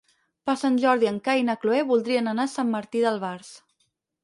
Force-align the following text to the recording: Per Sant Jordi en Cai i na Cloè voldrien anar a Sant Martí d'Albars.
Per 0.49 0.53
Sant 0.61 0.79
Jordi 0.85 1.09
en 1.09 1.19
Cai 1.27 1.43
i 1.43 1.45
na 1.51 1.57
Cloè 1.65 1.83
voldrien 1.91 2.33
anar 2.33 2.49
a 2.49 2.53
Sant 2.57 2.73
Martí 2.79 3.07
d'Albars. 3.07 3.55